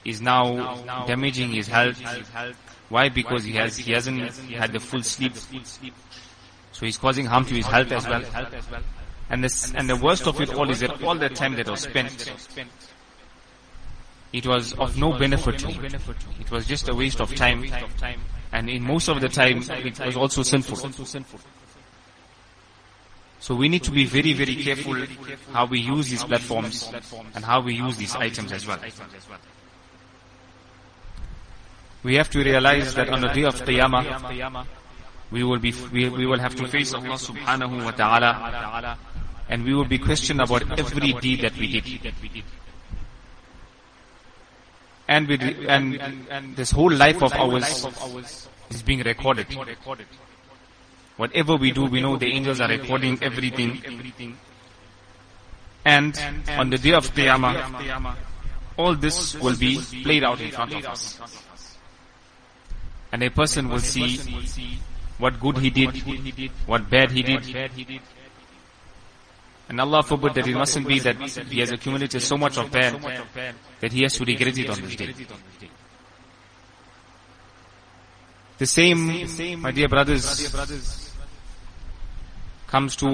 is 0.05 0.21
now 0.21 1.05
damaging 1.05 1.51
his 1.51 1.67
health. 1.67 2.01
Why? 2.89 3.09
Because 3.09 3.43
he 3.43 3.53
has 3.53 3.77
he 3.77 3.91
hasn't 3.93 4.31
had 4.51 4.71
the 4.73 4.79
full 4.79 5.03
sleep. 5.03 5.33
So 6.71 6.85
he's 6.85 6.97
causing 6.97 7.25
harm 7.25 7.45
to 7.45 7.53
his 7.53 7.65
health 7.65 7.91
as 7.91 8.07
well. 8.07 8.23
And 9.29 9.43
the, 9.43 9.73
and 9.75 9.89
the 9.89 9.95
worst 9.95 10.25
of 10.25 10.41
it 10.41 10.53
all 10.53 10.69
is 10.69 10.79
that 10.79 11.03
all 11.03 11.15
the 11.15 11.29
time 11.29 11.55
that 11.55 11.69
was 11.69 11.81
spent, 11.81 12.31
it 14.33 14.47
was 14.47 14.73
of 14.73 14.97
no 14.97 15.17
benefit 15.17 15.59
to 15.59 15.67
me. 15.67 15.79
It 16.39 16.49
was 16.49 16.65
just 16.65 16.89
a 16.89 16.95
waste 16.95 17.19
of 17.21 17.35
time. 17.35 17.65
And 18.51 18.69
in 18.69 18.83
most 18.83 19.07
of 19.07 19.21
the 19.21 19.29
time, 19.29 19.63
it 19.69 19.99
was 19.99 20.17
also 20.17 20.41
sinful. 20.41 20.77
So 23.39 23.55
we 23.55 23.69
need 23.69 23.83
to 23.83 23.91
be 23.91 24.05
very, 24.05 24.33
very 24.33 24.55
careful 24.55 24.95
how 25.53 25.65
we 25.65 25.79
use 25.79 26.09
these 26.09 26.23
platforms 26.23 26.91
and 27.35 27.45
how 27.45 27.61
we 27.61 27.73
use 27.73 27.95
these 27.95 28.15
items 28.15 28.51
as 28.51 28.67
well. 28.67 28.79
We 32.03 32.15
have 32.15 32.29
to 32.31 32.39
realize 32.39 32.93
that 32.95 33.09
on 33.09 33.21
the 33.21 33.27
day 33.29 33.43
of 33.43 33.55
Qiyamah, 33.55 34.65
we 35.31 35.43
will 35.43 35.59
be, 35.59 35.73
we, 35.91 36.09
we 36.09 36.25
will 36.25 36.39
have 36.39 36.55
to 36.55 36.67
face 36.67 36.93
Allah 36.93 37.15
subhanahu 37.15 37.83
wa 37.83 37.91
ta'ala 37.91 38.97
and 39.47 39.63
we 39.63 39.73
will 39.73 39.85
be 39.85 39.99
questioned 39.99 40.41
about 40.41 40.79
every 40.79 41.13
deed 41.13 41.41
that 41.41 41.55
we 41.57 41.79
did. 41.79 42.13
And, 45.07 45.27
we, 45.27 45.67
and, 45.67 45.99
and 46.29 46.55
this 46.55 46.71
whole 46.71 46.91
life 46.91 47.23
of 47.23 47.33
ours 47.33 48.47
is 48.69 48.83
being 48.83 48.99
recorded. 48.99 49.47
Whatever 51.19 51.57
we 51.57 51.71
do, 51.71 51.83
we 51.83 51.99
know 51.99 52.15
the 52.15 52.27
angels 52.27 52.61
are 52.61 52.69
recording 52.69 53.21
everything. 53.21 53.81
And 55.83 56.17
on 56.47 56.69
the 56.69 56.77
day 56.77 56.93
of 56.93 57.13
Qiyamah, 57.13 58.15
all 58.77 58.95
this 58.95 59.35
will 59.35 59.57
be 59.57 59.77
played 60.01 60.23
out 60.23 60.39
in 60.39 60.49
front 60.51 60.75
of 60.75 60.85
us. 60.85 61.19
And 63.11 63.21
a 63.21 63.29
person 63.29 63.67
will 63.67 63.79
see 63.81 64.79
what 65.17 65.37
good 65.41 65.57
he 65.57 65.69
did, 65.69 65.91
what 66.65 66.89
bad 66.89 67.11
he 67.11 67.21
did, 67.21 68.01
and 69.67 69.81
Allah 69.81 70.03
forbid 70.03 70.35
that 70.35 70.47
it 70.47 70.55
mustn't 70.55 70.87
be 70.87 70.99
that 70.99 71.17
he 71.17 71.59
has 71.59 71.71
accumulated 71.71 72.21
so 72.21 72.37
much 72.37 72.57
of 72.57 72.71
bad 72.71 72.95
that 73.81 73.91
he 73.91 74.03
has 74.03 74.13
to 74.13 74.23
regret 74.23 74.57
it 74.57 74.69
on 74.69 74.81
this 74.83 74.95
day. 74.95 75.13
The 78.57 78.65
same, 78.65 79.61
my 79.61 79.71
dear 79.71 79.89
brothers, 79.89 81.08
comes 82.69 82.95
to, 82.97 83.07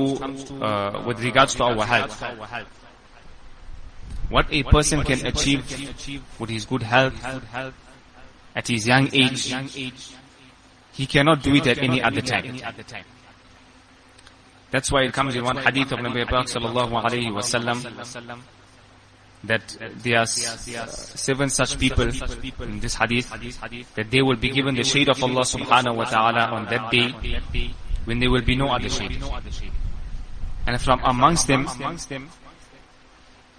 uh, 0.62 1.04
with 1.08 1.20
regards 1.24 1.56
to 1.56 1.64
our 1.64 1.86
health. 1.86 2.22
What 4.30 4.48
a 4.52 4.64
person 4.64 5.04
can 5.04 5.26
achieve 5.26 5.64
with 6.40 6.50
his 6.50 6.66
good 6.66 6.84
health 6.84 7.16
at 8.56 8.68
his 8.68 8.88
young 8.88 9.10
age, 9.14 9.54
he 10.94 11.06
cannot 11.06 11.44
do 11.44 11.54
it 11.56 11.68
at 11.68 11.78
any 11.78 12.02
other 12.02 12.22
time. 12.22 12.58
That's 14.72 14.92
why 14.92 15.04
it 15.04 15.14
comes 15.14 15.36
in 15.36 15.44
one 15.44 15.58
hadith 15.58 15.92
of 15.92 16.00
Nabi 16.00 16.26
Pak 16.28 16.48
sallallahu 16.48 17.02
alayhi 17.04 17.32
wasallam 17.32 18.40
that 19.44 19.78
there 20.04 20.20
are 20.20 20.26
seven 20.26 21.50
such 21.50 21.78
people 21.78 22.04
in 22.64 22.80
this 22.80 22.96
hadith 22.96 23.30
that 23.96 24.10
they 24.10 24.22
will 24.22 24.38
be 24.38 24.50
given 24.50 24.74
the 24.76 24.84
shade 24.84 25.08
of 25.08 25.22
Allah 25.24 25.42
subhanahu 25.42 25.96
wa 25.96 26.06
ta'ala 26.06 26.46
on 26.52 26.66
that 26.66 26.90
day 26.90 27.14
when 28.06 28.20
there 28.20 28.32
will 28.32 28.42
be 28.44 28.56
no 28.56 28.70
other 28.70 28.90
shade. 28.90 29.22
And 30.68 30.82
from 30.82 31.02
amongst 31.04 31.48
them, 31.48 31.68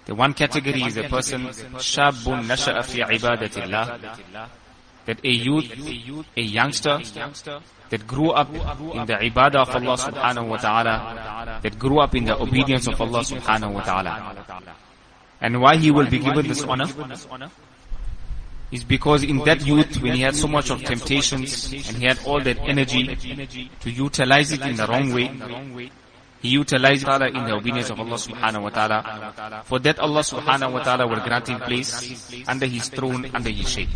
the 0.05 0.15
one 0.15 0.33
category 0.33 0.83
is 0.83 0.97
a 0.97 1.03
person, 1.03 1.47
shabun 1.47 2.47
nasha'a 2.47 2.83
fi 2.83 2.99
ibadatillah, 3.01 4.49
that 5.05 5.23
a 5.23 5.29
youth, 5.29 5.71
a 6.35 6.41
youngster, 6.41 6.99
that 7.89 8.07
grew 8.07 8.31
up 8.31 8.49
in 8.53 9.05
the 9.05 9.15
ibadah 9.15 9.67
of 9.67 9.69
Allah 9.69 9.95
subhanahu 9.95 10.47
wa 10.47 10.57
ta'ala, 10.57 11.59
that 11.61 11.79
grew 11.79 11.99
up 11.99 12.15
in 12.15 12.25
the 12.25 12.37
obedience 12.37 12.87
of 12.87 12.99
Allah 12.99 13.19
subhanahu 13.19 13.73
wa 13.73 13.81
ta'ala. 13.83 14.35
And 15.39 15.61
why 15.61 15.77
he 15.77 15.91
will 15.91 16.09
be 16.09 16.19
given 16.19 16.47
this 16.47 16.63
honor? 16.63 16.87
Is 18.72 18.84
because 18.84 19.22
in 19.22 19.44
that 19.44 19.66
youth, 19.66 20.00
when 20.00 20.14
he 20.14 20.22
had 20.22 20.34
so 20.34 20.48
much 20.48 20.70
of 20.70 20.82
temptations, 20.82 21.70
and 21.72 21.98
he 21.98 22.06
had 22.06 22.18
all 22.24 22.40
that 22.40 22.58
energy 22.60 23.68
to 23.80 23.90
utilize 23.90 24.50
it 24.50 24.62
in 24.62 24.76
the 24.76 24.86
wrong 24.86 25.12
way, 25.12 25.90
he 26.40 26.48
utilized 26.48 27.06
it 27.06 27.36
in 27.36 27.44
the 27.44 27.52
obedience 27.52 27.90
of 27.90 28.00
Allah 28.00 28.16
subhanahu 28.16 28.62
wa 28.62 28.70
ta'ala. 28.70 29.62
For 29.64 29.78
that 29.78 29.98
Allah 29.98 30.20
subhanahu 30.20 30.72
wa 30.72 30.82
ta'ala 30.82 31.06
will 31.06 31.20
grant 31.20 31.48
him 31.48 31.60
place 31.60 31.92
under 32.48 32.64
his 32.64 32.88
throne, 32.88 33.28
under 33.34 33.50
his 33.50 33.68
shade. 33.68 33.90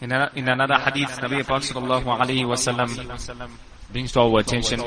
In, 0.00 0.10
a, 0.10 0.30
in 0.34 0.48
another 0.48 0.74
hadith, 0.74 1.10
Nabi 1.22 1.46
Pak 1.46 1.62
sallallahu 1.62 2.18
alayhi 2.18 2.44
wa 2.44 2.56
sallam 2.58 2.90
brings 3.92 4.10
to 4.12 4.20
our 4.20 4.40
attention, 4.40 4.82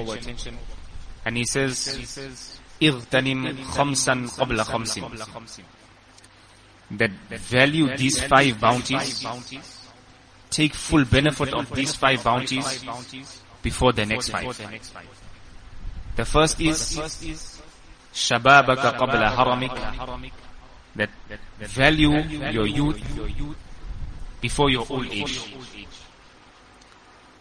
and 1.25 1.37
he 1.37 1.45
says, 1.45 2.59
اغتنم 2.81 3.63
خمسا 3.71 4.27
قبل 4.37 4.63
خمس 4.63 4.99
that 6.92 7.10
value 7.30 7.96
these 7.96 8.20
five 8.22 8.58
bounties, 8.60 9.24
take 10.50 10.74
full 10.74 11.04
benefit 11.04 11.52
of 11.54 11.70
these 11.72 11.94
five 11.94 12.22
bounties 12.24 12.84
before 13.62 13.92
the 13.92 14.06
next 14.06 14.28
five. 14.30 14.56
The 16.16 16.24
first 16.24 16.60
is 16.60 16.98
shababaka 18.12 18.98
qabla 18.98 19.30
haramik 19.34 19.74
that 20.96 21.10
value 21.58 22.18
your 22.50 22.66
youth 22.66 23.00
before 24.40 24.70
your 24.70 24.86
old 24.90 25.06
age. 25.06 25.54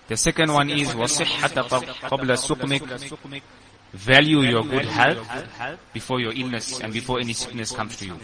The 0.07 0.17
second 0.17 0.53
one 0.53 0.69
is 0.69 0.89
wasihhata 0.89 1.63
qabla 2.09 2.37
suqmik 2.37 3.41
value 3.93 4.41
your 4.41 4.63
good 4.63 4.85
health 4.85 5.27
before 5.93 6.19
your 6.19 6.33
illness 6.33 6.79
and 6.79 6.93
before 6.93 7.19
any 7.19 7.33
sickness 7.33 7.71
comes 7.71 7.95
to 7.97 8.05
you. 8.05 8.17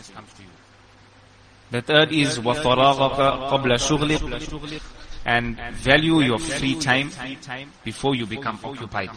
The 1.70 1.82
third 1.82 2.12
is 2.12 2.38
وفراغك 2.38 3.50
قبل 3.52 3.78
شغلك 3.80 4.80
and 5.24 5.56
value 5.74 6.20
your 6.20 6.38
free 6.38 6.74
time 6.74 7.10
before 7.84 8.14
you 8.14 8.26
become 8.26 8.58
occupied. 8.64 9.10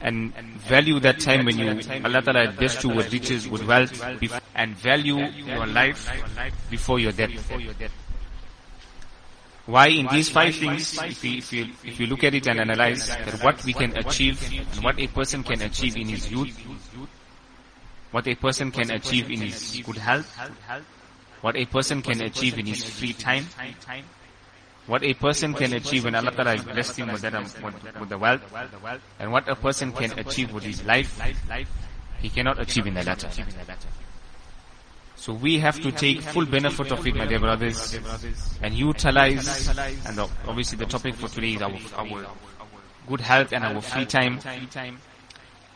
and 0.00 0.32
value 0.68 1.00
that 1.00 1.18
time 1.20 1.44
when 1.44 1.58
you 1.58 1.68
Allah 2.04 2.22
Ta'ala 2.22 2.52
blessed 2.52 2.84
you 2.84 2.90
with 2.90 3.12
riches, 3.12 3.48
with 3.48 3.64
wealth, 3.66 4.00
and 4.54 4.76
value 4.76 5.18
your 5.18 5.66
life 5.66 6.08
before 6.70 6.98
your 7.00 7.12
death. 7.12 7.32
Why 9.65 9.87
in 9.87 10.07
these 10.07 10.27
five 10.29 10.53
things, 10.55 11.01
if 11.01 11.23
you, 11.23 11.37
if 11.37 11.53
you, 11.53 11.67
if 11.85 11.99
you 11.99 12.07
look 12.07 12.23
at 12.25 12.33
it 12.33 12.47
and 12.47 12.59
analyze 12.59 13.07
that 13.07 13.41
what 13.41 13.63
we 13.63 13.71
can 13.71 13.95
achieve 13.95 14.41
and 14.51 14.83
what 14.83 14.99
a 14.99 15.07
person 15.07 15.41
can 15.43 15.61
achieve 15.61 15.95
in 15.95 16.09
his 16.09 16.29
youth, 16.29 16.53
what 18.11 18.27
a 18.27 18.35
person 18.35 18.71
can 18.71 18.91
achieve 18.91 19.31
in 19.31 19.39
his 19.39 19.81
good 19.85 19.97
health, 19.97 20.27
what 21.39 21.55
a 21.55 21.65
person 21.65 22.01
can 22.01 22.21
achieve 22.21 22.59
in 22.59 22.65
his 22.65 22.83
free 22.83 23.13
time, 23.13 23.45
what 24.85 25.01
a 25.01 25.13
person 25.13 25.53
can 25.53 25.73
achieve 25.73 26.03
when 26.03 26.15
Allah 26.15 26.31
Ta'ala 26.31 26.61
blessed 26.61 26.97
him 26.99 27.13
with, 27.13 27.21
that, 27.21 27.33
with, 27.33 27.99
with 27.99 28.09
the 28.09 28.17
wealth, 28.17 28.41
and 29.17 29.31
what 29.31 29.47
a 29.47 29.55
person 29.55 29.93
can 29.93 30.19
achieve 30.19 30.51
with 30.51 30.63
his 30.63 30.83
life, 30.83 31.17
he 32.19 32.29
cannot 32.29 32.59
achieve 32.59 32.85
in 32.87 32.95
the 32.95 33.03
latter. 33.03 33.29
So 35.23 35.31
we 35.31 35.57
have 35.59 35.79
to 35.79 35.89
take 35.93 36.19
full 36.19 36.45
benefit 36.45 36.91
of 36.91 37.07
it, 37.07 37.15
my 37.15 37.25
dear 37.25 37.39
brothers, 37.39 37.97
and 38.61 38.73
utilize, 38.73 39.69
and 40.05 40.19
obviously 40.45 40.77
the 40.77 40.85
topic 40.85 41.15
for 41.15 41.29
today 41.29 41.53
is 41.53 41.61
our, 41.61 41.71
our 41.95 42.25
good 43.07 43.21
health 43.21 43.53
and 43.53 43.63
our 43.63 43.81
free 43.81 44.05
time 44.05 44.41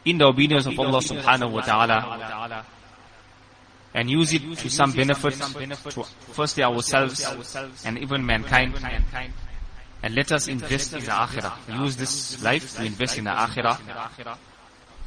in 0.04 0.18
the 0.18 0.26
obedience 0.26 0.66
of 0.66 0.78
Allah 0.78 1.00
subhanahu 1.00 1.50
wa 1.50 1.62
ta'ala 1.62 2.66
and 3.94 4.10
use 4.10 4.34
it 4.34 4.42
to 4.58 4.70
some 4.70 4.92
benefit 4.92 5.36
to 5.36 6.04
firstly 6.04 6.64
ourselves 6.64 7.24
and 7.86 8.00
even 8.00 8.26
mankind. 8.26 8.76
And 10.04 10.14
let 10.14 10.34
us 10.34 10.50
invest 10.50 10.92
in 10.92 11.00
the 11.06 11.12
akhirah. 11.12 11.80
Use 11.84 11.96
this 11.96 12.44
life 12.44 12.76
to 12.76 12.84
invest 12.84 13.18
in 13.18 13.24
the 13.24 13.30
akhirah 13.32 14.38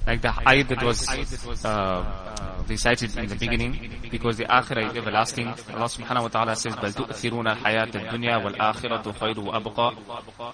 Like 0.05 0.21
the 0.21 0.27
ayat 0.27 0.67
that 0.69 0.83
was 0.83 1.65
uh, 1.65 2.63
recited 2.69 3.17
in 3.17 3.27
the 3.27 3.35
beginning, 3.35 3.89
because 4.11 4.37
the 4.37 4.45
akhirah 4.45 4.91
is 4.91 4.97
everlasting. 4.97 5.47
Allah 5.47 5.89
subhanahu 5.89 6.21
wa 6.23 6.27
ta'ala 6.27 6.55
says, 6.55 6.75
بَلْ 6.75 6.93
تُؤْثِرُونَ 6.93 7.57
الْحَيَاةَ 7.57 7.91
الدُّنْيَا 7.91 8.37
وَالْآخِرَةُ 8.43 9.01
خَيْرُ 9.01 9.35
وَأَبْقَى 9.35 10.53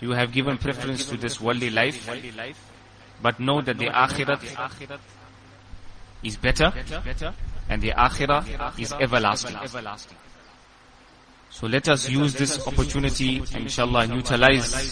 You 0.00 0.12
have 0.12 0.32
given 0.32 0.56
preference 0.56 1.04
to 1.06 1.18
this 1.18 1.38
worldly 1.40 1.68
life, 1.68 2.08
but 3.20 3.38
know 3.38 3.60
that 3.60 3.76
the 3.76 3.88
akhirat 3.88 4.42
is 6.22 6.38
better, 6.38 6.72
and 7.68 7.82
the 7.82 7.90
akhirah 7.90 8.78
is 8.78 8.92
everlasting. 8.94 9.56
So 11.55 11.67
let 11.67 11.87
us 11.87 12.09
use 12.09 12.33
this 12.33 12.67
opportunity, 12.67 13.41
inshallah, 13.53 14.01
and 14.01 14.15
utilize 14.15 14.91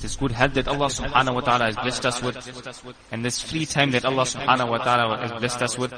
this 0.00 0.16
good 0.16 0.32
health 0.32 0.54
that 0.54 0.66
Allah 0.66 0.86
subhanahu 0.86 1.34
wa 1.34 1.40
ta'ala 1.42 1.66
has 1.66 1.76
blessed 1.76 2.06
us 2.06 2.22
with, 2.22 3.04
and 3.12 3.22
this 3.22 3.42
free 3.42 3.66
time 3.66 3.90
that 3.90 4.06
Allah 4.06 4.22
subhanahu 4.22 4.70
wa 4.70 4.78
ta'ala 4.78 5.18
has 5.18 5.32
blessed 5.32 5.60
us 5.60 5.76
with, 5.76 5.92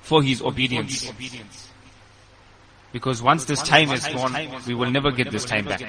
for 0.00 0.22
His 0.22 0.40
obedience. 0.40 1.12
Because 2.90 3.20
once 3.20 3.44
this 3.44 3.62
time 3.62 3.90
is 3.90 4.06
gone, 4.06 4.32
we 4.66 4.72
will 4.72 4.90
never 4.90 5.10
get 5.10 5.30
this 5.30 5.44
time 5.44 5.66
back. 5.66 5.82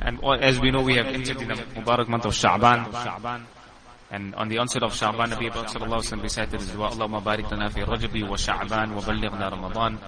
And 0.00 0.24
as 0.24 0.58
we 0.58 0.70
know, 0.70 0.80
we 0.80 0.96
have 0.96 1.04
entered 1.06 1.36
in 1.42 1.48
the 1.48 1.54
Mubarak 1.54 2.08
month 2.08 2.24
of 2.24 2.32
Sha'ban. 2.32 3.44
And 4.12 4.34
on 4.34 4.48
the 4.48 4.58
onset 4.58 4.82
of 4.82 4.92
Sha'ban, 4.92 5.32
Nabi 5.32 5.50
Sallallahu 5.50 5.88
Alaihi 5.88 6.12
Wasallam 6.12 6.22
recited 6.22 6.60
this 6.60 6.68
dua, 6.68 6.90
Allahumma 6.90 7.22
barik 7.22 7.50
lana 7.50 7.70
fi 7.70 7.80
Rajabi 7.80 8.28
wa 8.28 8.36
Sha'ban 8.36 8.94
wa 8.94 9.00
ballighna 9.00 9.50
Ramadan. 9.50 9.98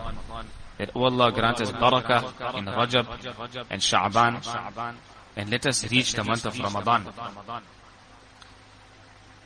That, 0.76 0.90
oh 0.94 1.04
Allah, 1.04 1.32
grant 1.32 1.62
us 1.62 1.72
barakah 1.72 2.58
in 2.58 2.66
Rajab 2.66 3.64
and 3.70 3.80
Sha'ban. 3.80 4.94
And 5.36 5.50
let 5.50 5.66
us 5.66 5.90
reach 5.90 6.12
the 6.12 6.22
month 6.22 6.44
of 6.44 6.58
Ramadan. 6.58 7.06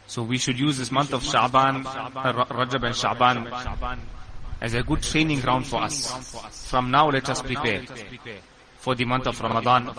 So 0.09 0.25
we 0.25 0.39
should 0.39 0.59
use 0.59 0.77
this 0.77 0.91
month 0.91 1.13
of 1.13 1.23
Sha'ban, 1.23 1.87
uh, 1.87 2.45
Rajab 2.47 2.83
and 2.83 2.95
Sha'ban 2.97 3.99
as 4.61 4.75
a 4.75 4.83
good 4.83 5.03
training 5.03 5.39
ground 5.41 5.69
for 5.69 5.83
us. 5.83 6.67
From 6.69 6.91
now 6.91 7.11
let 7.11 7.29
us 7.29 7.43
prepare 7.43 7.85
for 8.79 8.95
the 8.95 9.05
month 9.05 9.27
of 9.27 9.41
Ramadan. 9.41 9.91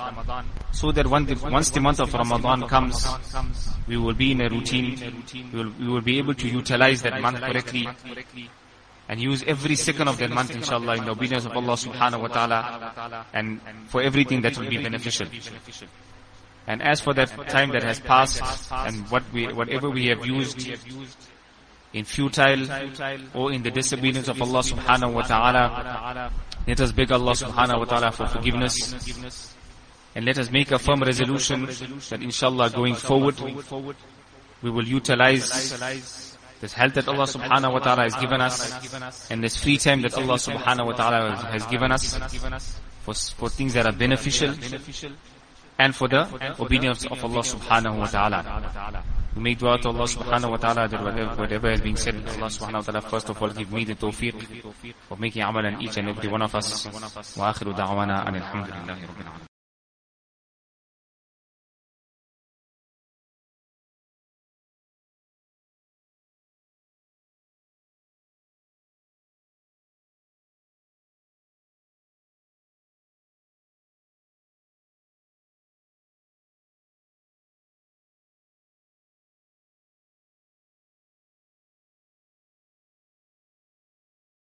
So 0.72 0.92
that 0.92 1.04
the, 1.04 1.50
once 1.50 1.70
the 1.70 1.82
month 1.82 2.00
of 2.00 2.14
Ramadan 2.14 2.68
comes 2.68 3.08
we 3.88 3.98
will 3.98 4.14
be 4.14 4.32
in 4.32 4.42
a 4.42 4.50
routine. 4.50 5.24
We 5.52 5.64
will, 5.64 5.74
we 5.80 5.88
will 5.88 6.02
be 6.02 6.18
able 6.18 6.34
to 6.36 6.48
utilize 6.48 7.02
that 7.04 7.22
month 7.22 7.40
correctly 7.42 7.88
and 9.10 9.20
use 9.20 9.44
every 9.44 9.76
second 9.76 10.08
of 10.08 10.18
that 10.20 10.30
month 10.30 10.52
inshallah 10.52 10.98
in 10.98 11.06
the 11.06 11.12
obedience 11.12 11.46
of 11.46 11.52
Allah 11.58 11.74
subhanahu 11.74 12.22
wa 12.22 12.28
ta'ala 12.28 13.26
and 13.34 13.60
for 13.88 14.02
everything 14.02 14.42
that 14.42 14.58
will 14.58 14.70
be 14.70 14.78
beneficial. 14.78 15.28
And 16.68 16.82
as 16.84 17.02
for 17.02 17.14
that 17.16 17.30
time 17.50 17.72
that 17.72 17.84
has 17.84 18.00
passed 18.00 18.72
and 18.72 19.10
what 19.10 19.24
we 19.34 19.52
whatever 19.52 19.90
we 19.90 20.08
have 20.08 20.26
used 20.26 20.70
in 21.94 22.06
futile 22.06 22.68
or 23.34 23.52
in 23.52 23.64
the 23.64 23.72
disobedience 23.72 24.28
of 24.28 24.42
Allah 24.42 24.60
subhanahu 24.60 25.14
wa 25.14 25.22
ta'ala. 25.24 26.32
Let 26.68 26.82
us 26.82 26.92
beg 26.92 27.12
Allah 27.12 27.32
subhanahu 27.34 27.80
wa 27.80 27.86
ta'ala 27.86 28.12
for 28.12 28.28
forgiveness. 28.28 29.56
And 30.16 30.26
let 30.26 30.38
us 30.38 30.52
make 30.52 30.72
a 30.72 30.80
firm 30.80 31.02
resolution 31.02 31.66
that 31.66 32.20
inshallah 32.22 32.70
going 32.72 32.96
forward, 32.96 33.40
we 34.62 34.70
will 34.70 34.88
utilize 34.88 35.50
this 36.62 36.74
health 36.74 36.94
that 36.96 37.08
Allah 37.08 37.24
subhanahu 37.24 37.74
wa 37.74 37.80
ta'ala 37.80 38.04
has 38.04 38.16
given 38.16 38.42
us 38.42 39.32
and 39.32 39.44
this 39.44 39.56
free 39.56 39.78
time 39.78 40.02
that 40.02 40.14
Allah 40.16 40.36
subhanahu 40.36 40.88
wa 40.88 40.92
ta'ala 40.94 41.36
has 41.48 41.66
given 41.68 41.92
us 41.92 42.18
for, 43.02 43.14
for 43.14 43.50
things 43.50 43.74
that 43.74 43.86
are 43.86 43.94
beneficial 43.94 44.54
and 45.80 45.96
for 45.96 46.08
the 46.08 46.28
obedience 46.60 47.06
of 47.06 47.24
Allah 47.24 47.42
subhanahu 47.42 48.00
wa 48.00 48.06
ta'ala. 48.08 49.04
We 49.40 49.44
make 49.44 49.60
dua 49.60 49.78
to 49.80 49.88
Allah 49.88 50.04
subhanahu 50.04 50.52
wa 50.52 50.58
ta'ala 50.58 50.90
that 50.90 51.02
whatever, 51.02 51.36
whatever 51.40 51.70
has 51.72 51.80
been 51.80 51.96
said, 51.96 52.16
Allah 52.16 52.52
subhanahu 52.52 52.74
wa 52.74 52.82
ta'ala 52.82 53.02
first 53.08 53.30
of 53.30 53.42
all 53.42 53.48
give 53.48 53.72
me 53.72 53.86
the 53.86 53.96
tawfiq 53.96 54.36
of 55.10 55.18
making 55.18 55.44
amal 55.44 55.66
on 55.66 55.82
each 55.82 55.96
and 55.96 56.10
every 56.10 56.28
one 56.28 56.42
of 56.42 56.54
us. 56.54 56.86
Wa 57.38 57.54
akhiru 57.54 57.72
da'wana 57.72 58.28
and 58.28 58.36
alhamdulillahi 58.36 59.08
rabbil 59.08 59.32
alamin. 59.32 59.49